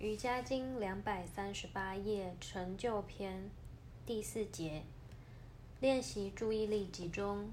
[0.00, 3.50] 瑜伽经两百三十八页成就篇
[4.06, 4.82] 第四节，
[5.78, 7.50] 练习注意力集中、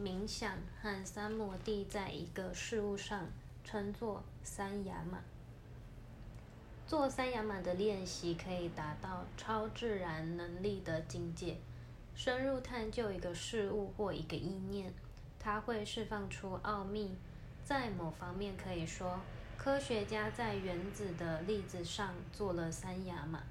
[0.00, 3.26] 冥想和三摩地在一个事物上，
[3.64, 5.18] 称作三雅马。
[6.86, 11.56] 做三雅马的练习可以达到超自然能力的境界。
[12.14, 14.94] 深入探究一个事物或一个意念，
[15.40, 17.16] 它会释放出奥秘。
[17.64, 19.18] 在某方面可以说，
[19.58, 23.42] 科学家在原子的粒子上做了三亚马。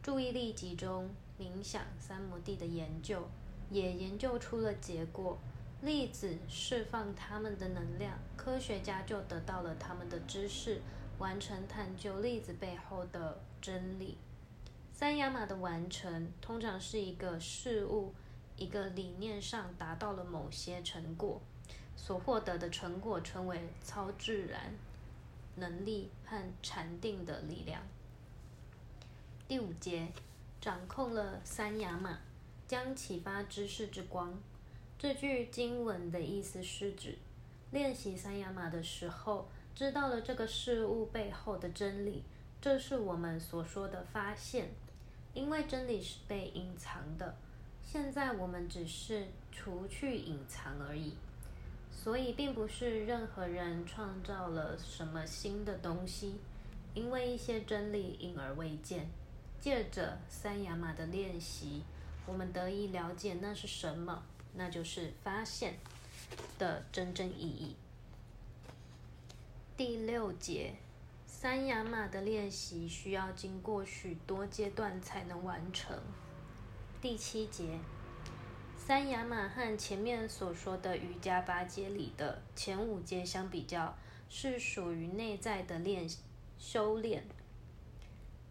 [0.00, 3.28] 注意力集中、冥想、三摩地的研究，
[3.68, 5.36] 也研究出了结果。
[5.82, 10.80] 粒子释放它们的能量，科学家就得到了他们的知识，
[11.18, 14.16] 完成探究粒子背后的真理。
[14.92, 18.14] 三亚马的完成，通常是一个事物、
[18.56, 21.42] 一个理念上达到了某些成果，
[21.96, 24.74] 所获得的成果称为超自然
[25.56, 27.82] 能力和禅定的力量。
[29.48, 30.08] 第五节，
[30.60, 32.18] 掌控了三亚马，
[32.68, 34.38] 将启发知识之光。
[34.98, 37.18] 这句经文的意思是指，
[37.70, 42.22] 练习三亚马的时候，知道了这个事物背后的真理，
[42.60, 44.70] 这是我们所说的发现。
[45.34, 47.36] 因为真理是被隐藏的，
[47.82, 51.12] 现在我们只是除去隐藏而已，
[51.96, 56.36] 所以并不是任何人创造了什么新的东西。
[56.94, 59.08] 因为一些真理隐而未见，
[59.58, 61.82] 借着三亚马的练习，
[62.26, 64.22] 我们得以了解那是什么，
[64.54, 65.78] 那就是发现
[66.58, 67.74] 的真正意义。
[69.76, 70.74] 第六节。
[71.28, 75.96] 三亚马的练习需要经过许多阶段才能完成。
[77.00, 77.78] 第七节，
[78.86, 83.92] 三亚马和前面所说的瑜伽八阶里的前五阶相比较，
[84.28, 86.08] 是属于内在的练
[86.56, 87.24] 修炼。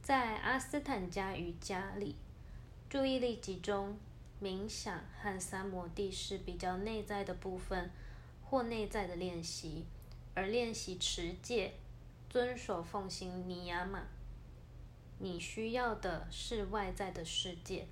[0.01, 2.17] 在阿斯坦加瑜伽里，
[2.89, 3.97] 注意力集中、
[4.43, 7.89] 冥想和三摩地是比较内在的部分
[8.43, 9.85] 或内在的练习，
[10.33, 11.75] 而练习持戒。
[12.29, 14.03] 遵守奉行尼亚玛，
[15.19, 17.87] 你需要的是外在的世界。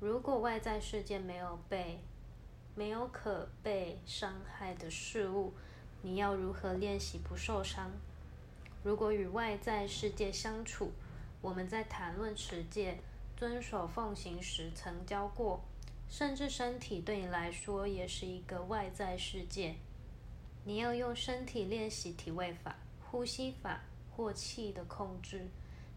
[0.00, 1.98] 如果外在世界没有被
[2.74, 5.52] 没有可被伤害的事物，
[6.02, 7.90] 你要如何练习不受伤？
[8.82, 10.92] 如果与外在世界相处，
[11.40, 12.98] 我们在谈论持戒、
[13.36, 15.64] 遵守奉行时曾教过，
[16.08, 19.76] 甚至身体对你来说也是一个外在世界。
[20.64, 22.76] 你要用身体练习体位法。
[23.06, 23.80] 呼吸法
[24.10, 25.46] 或气的控制，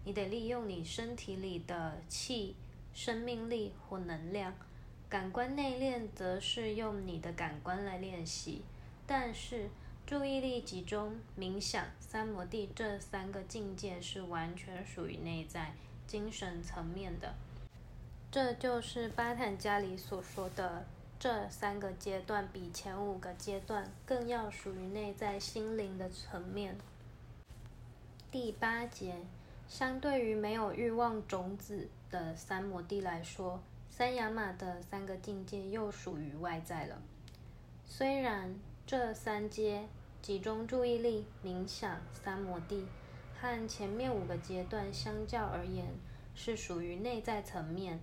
[0.04, 2.56] 你得利用你身体里的气、
[2.98, 4.56] 生命力或能量。
[5.08, 8.64] 感官内练则是用你的感官来练习。
[9.06, 9.70] 但是
[10.08, 15.76] 注意力集中、冥想、三摩地这三个境界是完全属于内在
[16.08, 17.36] 精神层面的。
[18.32, 20.84] 这就是巴坦加里所说的，
[21.20, 26.76] 这三个阶段比前五个阶段更要属于内在心灵的层面。
[28.32, 29.16] 第八节，
[29.68, 37.02] 相对于没有欲望种子的三摩地来说，三亚马的三个境界又属于外在了。
[37.86, 39.86] 虽然这三阶
[40.22, 42.86] 集中注意力、冥想、三摩地
[43.40, 45.88] 和前面五个阶段相较而言
[46.34, 48.00] 是属于内在层面，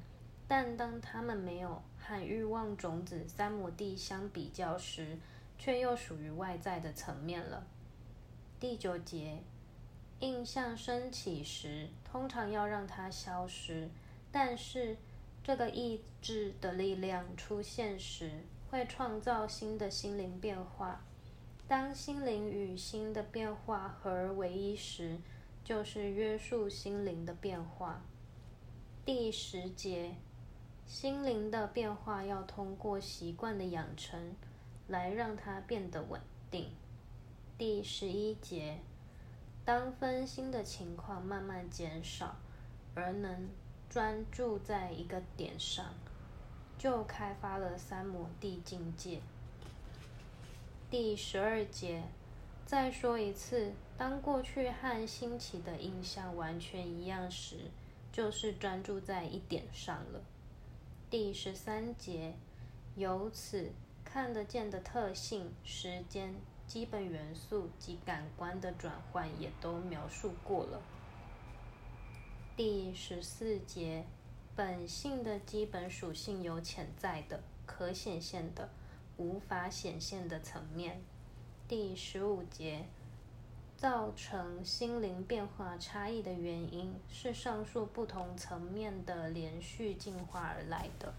[0.46, 5.16] 但当他们没有和欲望种子三摩地相比较时，
[5.58, 7.66] 却又属于外在的层面了。
[8.60, 9.42] 第九节。
[10.24, 13.90] 印象升起时，通常要让它消失；
[14.32, 14.96] 但是，
[15.42, 18.40] 这个意志的力量出现时，
[18.70, 21.04] 会创造新的心灵变化。
[21.68, 25.18] 当心灵与心的变化合而为一时，
[25.62, 28.00] 就是约束心灵的变化。
[29.04, 30.14] 第十节，
[30.86, 34.34] 心灵的变化要通过习惯的养成，
[34.88, 36.18] 来让它变得稳
[36.50, 36.70] 定。
[37.58, 38.78] 第十一节。
[39.64, 42.36] 当分心的情况慢慢减少，
[42.94, 43.48] 而能
[43.88, 45.94] 专注在一个点上，
[46.78, 49.20] 就开发了三摩地境界。
[50.90, 52.02] 第十二节，
[52.66, 57.70] 再说一次，当过去和新奇的印象完全一样时，
[58.12, 60.20] 就是专注在一点上了。
[61.08, 62.34] 第十三节，
[62.96, 63.72] 由此
[64.04, 66.34] 看得见的特性，时间。
[66.66, 70.80] 基本元素及感官的转换也都描述过了。
[72.56, 74.04] 第十四节，
[74.56, 78.68] 本性的基本属性有潜在的、可显现的、
[79.16, 81.02] 无法显现的层面。
[81.66, 82.86] 第十五节，
[83.76, 91.12] 造成心灵变化差异的原因，是上述不同层面的连续进化而来的。